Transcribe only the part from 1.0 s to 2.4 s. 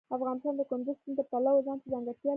سیند د پلوه ځانته ځانګړتیا لري.